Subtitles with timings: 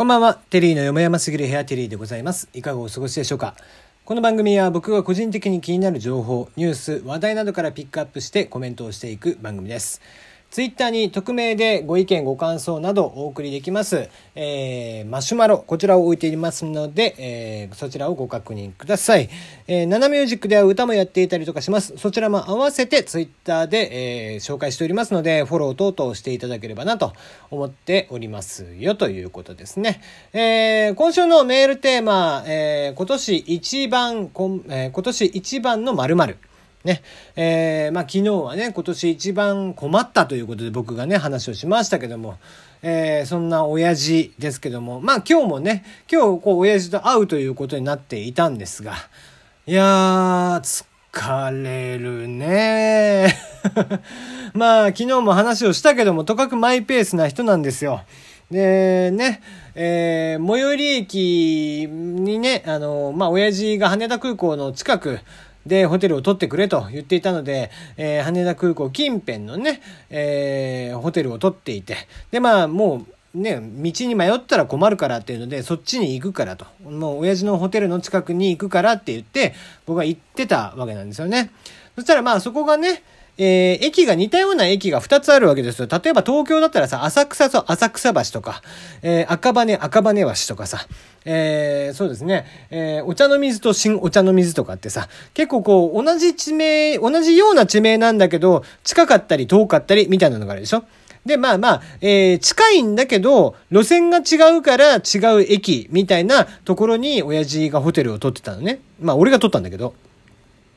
[0.00, 0.32] こんばんは。
[0.48, 2.48] テリーのよもやますぎる部屋テリーでございます。
[2.54, 3.54] いかがお過ごしでしょうか
[4.06, 10.00] この番組は僕が個人的に気になる情報、ニュース、話題などからピックアップしてコメントをしていく番組です。
[10.50, 19.30] ツイッターに匿名でご意見ご感想などお送りできます、えー、マシュマロ、こちらを置いていますので、えー、そちらをご確認ください。
[19.68, 21.96] えー、ナナミュージックでは歌もやっていたりとかします。
[21.96, 27.12] そちらも合わせてツイッターで、えー、紹介しておりますので、フォロー等々していただければなと
[27.52, 30.00] 思っておりますよということですね。
[30.32, 36.36] えー、今週のメールテーマ、えー、今年一番こん、えー、今年一番の〇〇。
[36.84, 37.02] ね。
[37.36, 42.38] えー、まあ昨日はね、今年一番困ったということで僕がね、話をしましたけども、
[42.82, 48.94] えー、そんな親父ですけども、まあ今日もね、今日こう親父と会うということになっていたんですが、
[49.66, 53.36] いやー、疲れるね
[54.54, 58.02] まあ昨日も話をしたけども、とかくマイペースな人なんですよ。
[58.50, 59.42] で、ね、
[59.74, 65.20] えー、最寄り駅にね、あの、まあ親父が羽田空港の近く、
[65.66, 71.96] で、ホテルを取ってくれと言っていたので、えー、羽田空港近辺のね、えー、ホテルを取っていて、
[72.30, 76.66] で、まあ、もう、ね、道に迷ったら困るからっていうので、そっちに行くからと。
[76.82, 79.54] もう、親父のホテルの近くに行くからって言って、
[79.86, 81.52] 僕は行ってたわけなんですよね。
[81.94, 83.04] そしたら、まあ、そこがね、
[83.42, 85.88] えー、駅が似たような駅が2つあるわけですよ。
[85.90, 88.60] 例えば東京だったらさ、浅草と浅草橋とか、
[89.00, 90.86] えー、赤羽赤羽橋とかさ、
[91.24, 100.84] えー、そうですね、えー、お茶の水と新お茶の水とかってさ、結構こう、同じ地名、同じような地名なんだけど、近かったり遠かったりみたいなのがあるでしょ？
[101.24, 108.80] で、まあまあ、えー、近いんだけど、路線が違うから違う駅みたいなところに親父がホテルを取ってたのね。
[109.00, 109.94] まあ俺が取ったんだけど。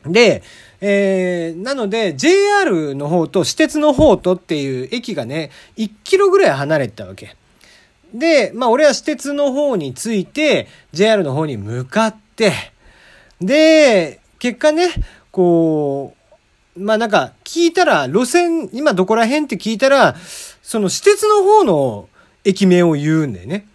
[0.05, 0.43] で、
[0.85, 7.37] えー、なので JR の方と私鉄の方とっていう駅がね、1キロぐらい離れてたわけ。
[8.13, 12.51] で、まあ俺は私鉄の方に着いて、JR の方に向かって、
[13.39, 14.89] で、結果ね、
[15.31, 16.17] こ
[16.75, 20.17] う、まあなんか聞いたら路線、今どこら辺って聞いたら、
[20.61, 22.09] その私鉄の方の
[22.43, 23.65] 駅名を言うんだよね。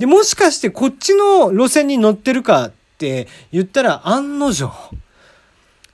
[0.00, 4.72] で、もしかしてこっちの路線に乗ってるかって言ったら案の定。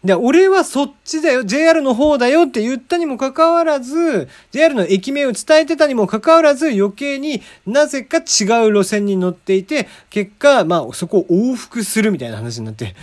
[0.04, 12.96] で、俺はそっちだよ、JR の方だよって言ったにもかかわらず、JR の駅名を伝えてたにもかかわらず、余計になぜか違う路線に乗っていて、結果、まあ、そこを往復するみたいな話になって、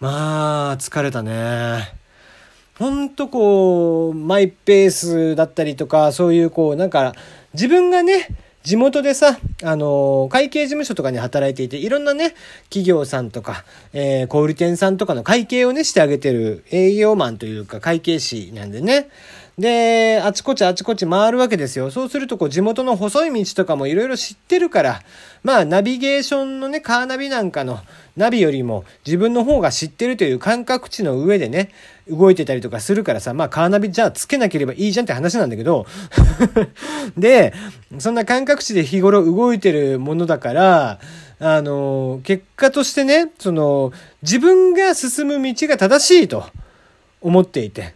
[0.00, 1.94] まあ、疲れたね。
[2.76, 7.14] ほんとこう、マイペースだったりとか、そういうこう、なんか、
[7.54, 8.26] 自分がね、
[8.62, 12.34] 地元でさ、あのー、会計事務所とかに働いていて、いろんなね、
[12.64, 19.08] 企業さんとか、えー、小売店さんとかの会計をね、してあげてる営業マンというか会計士なんでね。
[19.58, 21.90] で、あちこちあちこち回るわけですよ。
[21.90, 25.02] そうすると、こう、地元の細い道とかもいろいろ知ってるから、
[25.42, 27.80] まあ、ナビゲーションのね、カーナビなんかの
[28.16, 31.70] ナビよりも自分の方が知ってるという感覚値の上でね、
[32.08, 35.86] 動いてたりとかするからさ、まあ、カーナビじゃあつけなければいいじゃんって話なんだけど、
[37.18, 37.52] で、
[37.98, 40.98] そんな感覚値で日頃動いてるものだから、
[41.40, 43.92] あの、結果としてね、その、
[44.22, 46.46] 自分が進む道が正しいと
[47.20, 47.94] 思っていて、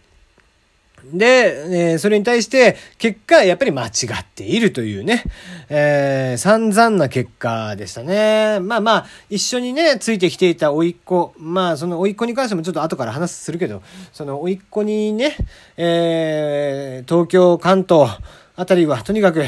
[1.13, 5.23] で、えー、それに対して、結果、やっぱり間違っているというね、
[5.69, 8.59] えー、散々な結果でしたね。
[8.59, 13.81] まあまあ、一緒にね、ついてきていた甥っ子、まあ、その甥っ子に関してもちょっと後から話するけど、
[14.11, 15.35] その甥っ子にね、
[15.77, 18.17] えー、東京、関東
[18.55, 19.43] あたりは、とにかく、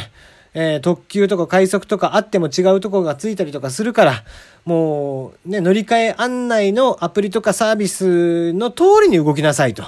[0.54, 4.24] えー、特急とか快速とかあっても違うとこがついたりとかするから、
[4.66, 9.84] もう、ね、乗り換え案内のアプリとかサービスの通りに動きなさいと。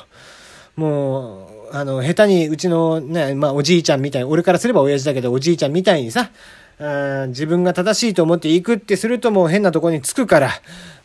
[0.75, 6.31] もう、あの、下手にうちのね、まあおじいちゃんみたいに、俺からすれば親父だけどおじいちゃんみたいにさ、
[6.79, 10.49] あ自分が正しいと思って行くってするともう変なとこに着くから、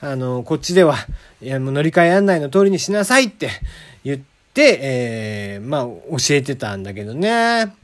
[0.01, 0.97] あの、こっちでは、
[1.41, 3.51] いや、もう乗り換え案内の通りにしなさいって
[4.05, 7.75] 言って、でえー、まあ、教えてたんだけどね。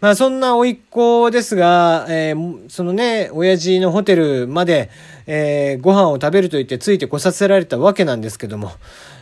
[0.00, 4.88] まあ、そんな甥っ子ですが、えー、そのね、親父のホテルまで、
[5.26, 8.72] えー、ご飯を食べると言ってついてこさせられたわけなんですけども、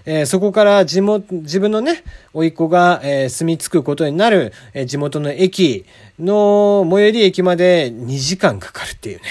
[0.04, 5.86] えー、そこから地元、自分のね、甥っ子が、えー、住み着くことになる、えー、地元の駅
[6.20, 9.24] の最寄り駅まで2時間かかるっていうね。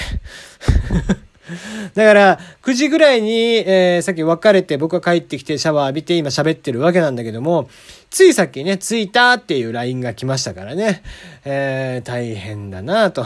[1.96, 7.70] だから、9時ぐらいに、えー、さっき別れて僕が帰ってきてシャワー浴びて今喋ってるわけなんだけども、
[8.10, 11.04] ついさっきね、着いたっていう LINE が来ましたからね、
[11.46, 13.26] えー、大変だなと。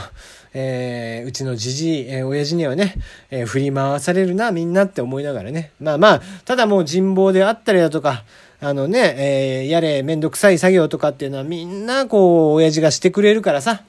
[0.55, 2.93] えー、うちのじじい、えー、親父にはね、
[3.31, 5.71] えー、振り回されるな、みんなって思いながらね。
[5.79, 8.23] まあまあ、ただもう人望であったりだとか、
[8.61, 13.83] あのね、えー、やれめんどくさい作業とかっていうのはみんなこう、親父がしてくれるからさ。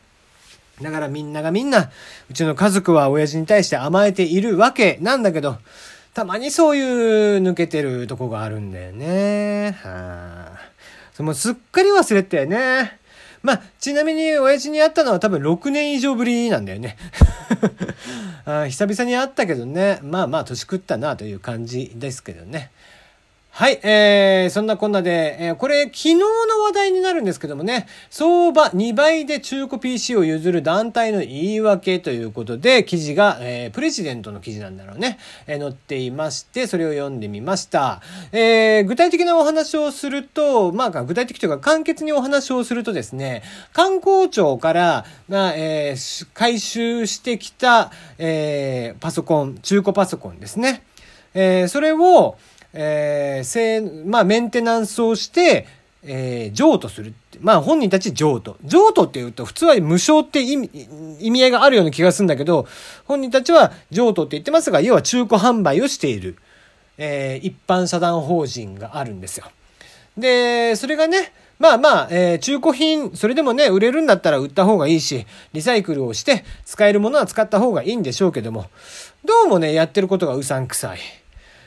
[0.82, 1.90] だからみんながみんな、
[2.30, 5.58] うちの家族は親父に対して甘えているわけなんだけど、
[6.14, 6.82] たまにそうい
[7.38, 9.76] う抜けてるとこがあるんだよね。
[9.82, 10.58] はあ。
[11.12, 12.98] そのすっかり忘れてたよね。
[13.42, 16.96] まあ、ちなみに親父に会ったのは多分6年以上ぶりなんだよね。
[18.46, 19.98] あ久々に会ったけどね。
[20.02, 22.70] まあまあ年食ったなという感じですけどね。
[23.56, 26.24] はい、えー、そんなこんなで、えー、これ昨日の
[26.64, 38.02] 話題になるんですけどもね、相場2倍で中古 PC を譲る団体の言い訳ということで、記事が、えー、プレジデントの記事なんだろうね、えー、載っていまして、それを読んでみました。
[38.32, 50.82] えー、具体的なお話をすると、まあ、具体的というか簡潔にお話をするとですね、観光庁から、まあ、えー、回収してきた、えー、パソコン、中古パソコンですね。
[51.34, 52.36] えー、それを、
[52.74, 55.66] えー、せまあ、メンテナンスをして、
[56.02, 57.38] えー、譲渡するって。
[57.40, 58.56] まあ、本人たち譲渡。
[58.64, 60.70] 譲渡って言うと、普通は無償って意味、
[61.20, 62.66] 意味合いがあるような気がするんだけど、
[63.06, 66.36] 本人たちは譲渡って言ってますが、要は中古販売をしている、
[66.98, 69.46] えー、一般社団法人があるんですよ。
[70.18, 78.66] で、それがね、まあまあ、えー、中古品、それでもね、売れるんだったら売った方がいいし、リサイクルをして、使えるものは使った方がいいんでしょうけども、
[79.24, 80.98] どうもね、やってることがうさんくさい。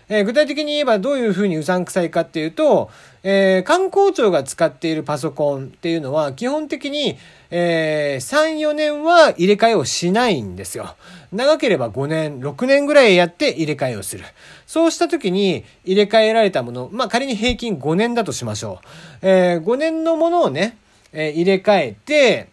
[0.09, 2.89] えー、具体的に言えばどういうふうにうさんくさいかっていうと、
[3.24, 7.18] えー、観光庁が使っているパソコンっていうのは基本的に、
[7.51, 10.95] えー、3、4年は入れ替えをしないんですよ。
[11.33, 14.24] 長ければ5年、6年ぐらいやって入れ替えをする。
[14.65, 18.80] そうした時に入れ替えられたもの、まあ仮に平均5年だとしましょ
[19.21, 19.27] う。
[19.27, 20.77] えー、5年のものをね、
[21.12, 22.48] えー、入れ替えて、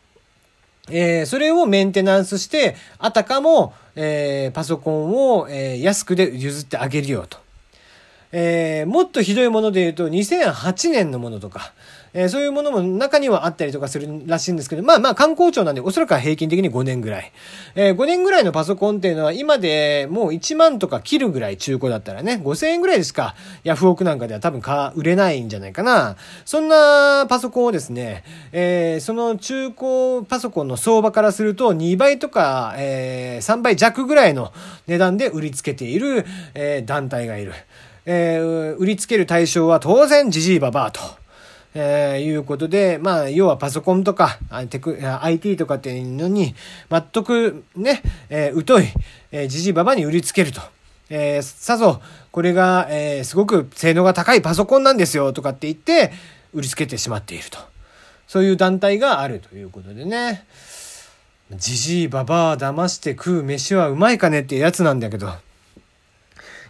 [0.90, 7.43] えー、それをメンテナンスして、あたかも、えー、パソコンを、えー、安くで譲ってあげるよと。
[8.36, 11.72] えー、もっとひどいもので言うと2008年のものとか、
[12.14, 17.32] えー、そういうものも中にはあったりとかするらしいんですけど、まあまあ観光庁なんでおそらくは平均的に5年ぐらい。
[17.76, 26.16] えー、5年ぐらいのパソコンっていうのは今でもう1万とか切るぐらい中古だったらね、5000円ぐらいでしかヤフオクなんかでは多分か売れないんじゃないかな。
[26.44, 34.52] そんなパソコンをですね、えー、その中古パソコンの相場からすると2倍とか、えー、3倍弱ぐらいの
[34.88, 37.52] 値段で売りつけている、えー、団体がいる。
[38.06, 41.00] えー、売りつける対象は当然ジジイババアと。
[41.76, 44.38] えー、いうことで、まあ、要はパソコンとか、
[44.70, 46.54] テク、IT とかっていうのに、
[46.88, 48.84] 全くね、えー、疎い、
[49.32, 50.60] えー、ジジイババアに売りつけると。
[51.10, 56.12] えー、さぞ、これが、えー、すごく性能が高いパソコンなんですよ、とかって言って、
[56.52, 57.58] 売りつけてしまっていると。
[58.28, 60.46] そういう団体があるということでね。
[61.50, 65.32] ジジイババア騙して食う飯はうまいかねってやつなんだけど。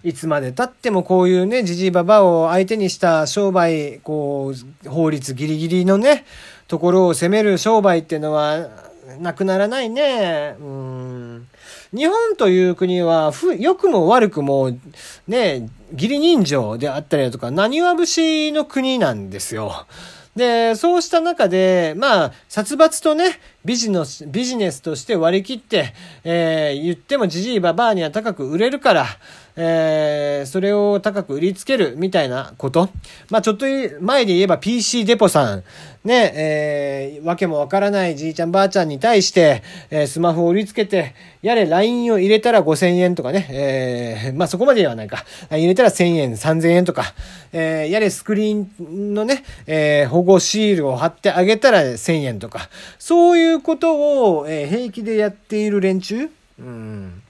[0.05, 4.53] いつまで経ってもこういうね、じじいばばを相手にした商売、こ
[4.85, 6.27] う、法律ギリギリのね、
[6.69, 8.69] ところを攻める商売っていうのは、
[9.19, 10.57] なくならないね。
[10.61, 11.49] うん。
[11.95, 14.77] 日本という国は、ふ、良くも悪くも、
[15.27, 19.87] ね、義理人情であったりだとか、何は節の国なんですよ。
[20.37, 29.07] で、そうした中で、まあ、殺伐とね、ビジネス、ビジネスとして割り切って、えー、言ってもじじいばばあには高く売れるから、
[29.57, 32.89] えー、それを高く売りつけるみたいなこと。
[33.31, 33.67] まあちょっと
[34.01, 35.63] 前で言えば PC デポさん、
[36.05, 45.25] ね、えー、わけもわからないじいちゃんばあちゃんに対して、えー、スマホを売りつけて、やれ LINE を入れたら5000円とかね、えー、まあそこまでではないか。
[45.51, 47.15] 入れたら1000円、3000円とか、
[47.53, 52.69] えー、やれスクリーンのね、えー、保護シールを貼ってあげたら1000円とか、
[52.99, 56.29] そういううことを、えー、平気でやっている連中？
[56.59, 57.23] うん。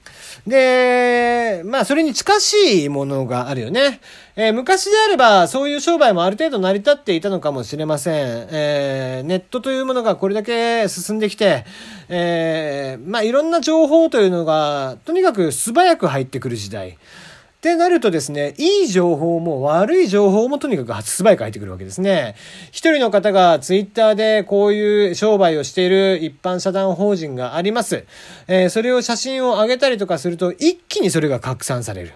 [0.45, 3.99] で、まあ、それに近しいものがあるよね。
[4.35, 8.47] えー、昔であれば、そういう商売もある程度成り立っていたのかもしれません。
[8.51, 11.65] えー、ネットというものがこれだけ進んできて、
[12.09, 16.99] えー、まあ、いろんな情報というのが、とにかく素早く入ってくる時代。
[17.65, 22.35] ってなるとですね、いい情報も悪い情報もとにかく素早く入ってくるわけですね。
[22.67, 28.05] 一人の方がツイッターでこういう商売をしている一般社団法人があります。
[28.47, 32.13] えー、それを写真を上げたりとかすると一気にそれが拡散される。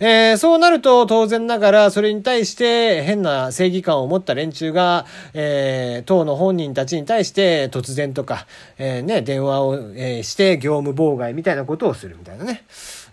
[0.00, 12.64] えー、そうなると当然ながらそれに対して変な正義感を持った連中が、えー、党の本人たちに対して突然とか、えー、ね、電話を、えー、して業務妨害みたいなことをするみたいなね。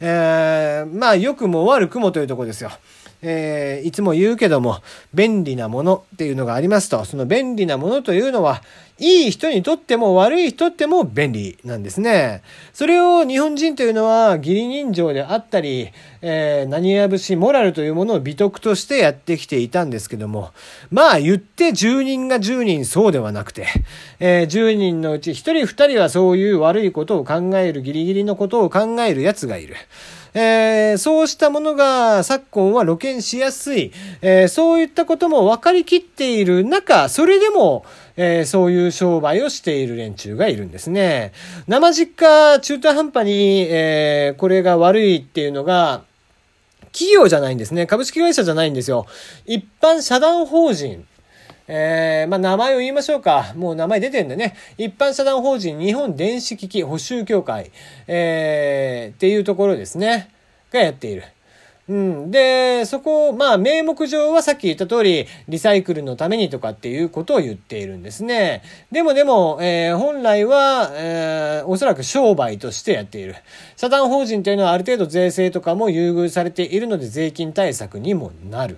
[0.01, 2.71] えー、まあ良くも悪くもというとこですよ。
[3.21, 4.79] えー、いつも言うけども、
[5.13, 8.63] 便利なものっていうのがありますと、その便利なものというのは、
[9.01, 12.43] いい人にとっても悪い人っても便利なんですね。
[12.71, 15.89] それを日本人というのは義理人情であったり、
[16.21, 20.51] えー、何や節モラルというものを美徳としてやってきていたんですけども、
[20.91, 23.65] まあ言って10人が10人そうではなくて、
[24.19, 29.77] えー、10人のうち1人2人はそういう悪いことを考えるギリギリのことを考える奴がいる。
[30.33, 37.85] えー、そうしたものが昨今は露見しやすい、えー、そういったことも分かりきっている中、それでも、
[38.15, 41.33] えー、そういう商売をしている連中がいるんですね。
[41.67, 46.03] 生実家中途半端に、えー、これが悪いっていうのが、
[46.93, 47.85] 企業じゃないんですね。
[47.85, 49.05] 株式会社じゃないんですよ。
[49.45, 51.05] 一般社団法人。
[51.73, 53.53] えー、まあ、名前を言いましょうか。
[53.55, 54.57] もう名前出てんでね。
[54.77, 57.71] 一般社団法人日本電子機器補修協会、
[58.07, 60.29] えー、っていうところですね。
[60.73, 61.23] がやっている。
[61.87, 62.29] うん。
[62.29, 68.63] で、そこ、まあ、名目上はさっき言った通り、リサイクルのためにとかっていうことを言っているんですね。
[68.91, 73.35] でもでも、えー、本来は、えー、おそらく商売としてやっている。
[73.77, 78.75] 社団法人というのはある程度税制とかも優遇されているので税金対策にもなる。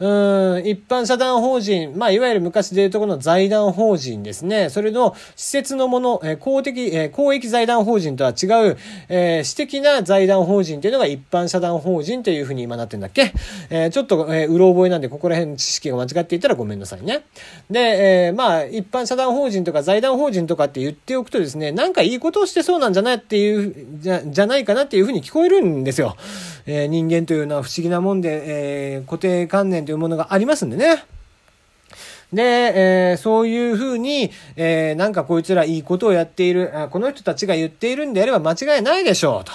[0.00, 4.70] うん、一般社団法人、まあ、いわゆる昔でいうところの財団法人ですね。
[4.70, 8.78] それの施設のもの、え、公的、え、公益財団法人とは違う、
[9.10, 13.32] えー、私的な財団法人というのが一般社団法人というふうに今なってんだっけ？
[13.68, 17.24] えー、ちょっと、えー、うろ覚えなんで、ここら辺知識が間違っていたらごめんなさいね。
[17.70, 17.80] で、
[18.26, 26.16] えー、まあ、一般社団法人とか財団法人とかって言っておくとですね、なんかいいことをしてそうなんじゃないっていう、じゃ、じゃないかなっていうふうに聞こえるんですよ。
[26.66, 31.04] え、人間というのは不思議なもんで、え、固定観念というものがありますんでね。
[32.32, 39.50] で、えー、そういうふうに、えー、なんかこいつらいいことをやっている、この人たちが言っているんであれば間違いないでしょうと。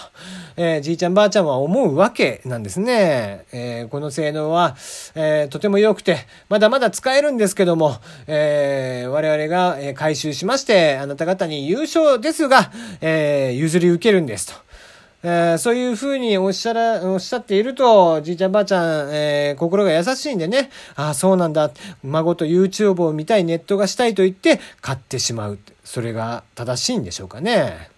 [0.58, 3.46] えー、じいちゃんばあちゃんは思うわけなんですね。
[3.54, 4.76] え、この性能は、
[5.16, 6.18] え、とても良くて、
[6.50, 7.96] まだまだ使えるんですけども、
[8.28, 14.66] えー、我々が回収しまして、あなた方に優勝ですが、え、譲り受けるんですと。
[15.28, 21.72] えー、そういうふうにおっしゃら、おっしゃっていると、じいちゃんばあちゃん、えー、心が優しいんでね、ああ、そうなんだ、
[22.04, 25.58] 孫と YouTube を見たい、ネットがしたいと言って買ってしまう。
[25.84, 27.95] それが正しいんでしょうかね。